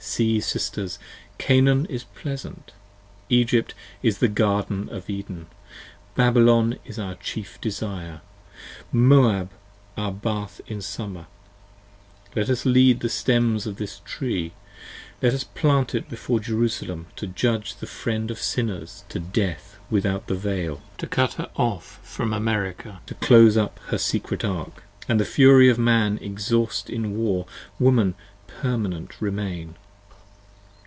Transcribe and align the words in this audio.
30 0.03 0.11
See 0.13 0.39
Sisters, 0.41 0.99
Canaan 1.37 1.85
is 1.85 2.03
pleasant, 2.03 2.73
Egypt 3.29 3.73
is 4.03 4.15
as 4.15 4.19
the 4.19 4.27
Garden 4.27 4.89
of 4.89 5.09
Eden: 5.09 5.45
Babylon 6.15 6.75
is 6.83 6.99
our 6.99 7.15
chief 7.15 7.61
desire, 7.61 8.21
Moab 8.91 9.51
our 9.95 10.11
bath 10.11 10.59
in 10.67 10.81
summer: 10.81 11.27
Let 12.35 12.49
us 12.49 12.65
lead 12.65 12.99
the 12.99 13.09
stems 13.09 13.65
of 13.67 13.77
this 13.77 14.01
Tree, 14.03 14.51
let 15.21 15.33
us 15.35 15.43
plant 15.45 15.95
it 15.95 16.09
before 16.09 16.39
Jerusalem, 16.39 17.05
To 17.15 17.27
judge 17.27 17.75
the 17.75 17.87
Friend 17.87 18.29
of 18.31 18.39
Sinners 18.41 19.03
to 19.09 19.19
death 19.19 19.77
without 19.89 20.27
the 20.27 20.35
Veil: 20.35 20.81
To 20.97 21.07
cut 21.07 21.33
her 21.35 21.49
off 21.55 21.99
from 22.03 22.33
America, 22.33 23.01
to 23.05 23.13
close 23.15 23.55
up 23.55 23.79
her 23.87 23.97
secret 23.99 24.43
Ark: 24.43 24.73
35 25.03 25.09
And 25.09 25.19
the 25.19 25.25
fury 25.25 25.69
of 25.69 25.77
Man 25.79 26.17
exhaust 26.17 26.89
in 26.89 27.17
War, 27.17 27.45
Woman 27.79 28.15
permanent 28.47 29.21
remain. 29.21 29.75